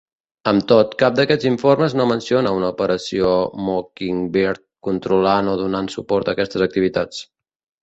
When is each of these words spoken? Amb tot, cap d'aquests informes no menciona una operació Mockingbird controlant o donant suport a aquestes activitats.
Amb 0.51 0.63
tot, 0.69 0.93
cap 1.01 1.19
d'aquests 1.19 1.47
informes 1.49 1.95
no 1.99 2.07
menciona 2.11 2.53
una 2.61 2.71
operació 2.77 3.29
Mockingbird 3.69 4.65
controlant 4.89 5.55
o 5.55 5.57
donant 5.63 5.93
suport 5.99 6.35
a 6.35 6.37
aquestes 6.37 6.69
activitats. 6.71 7.25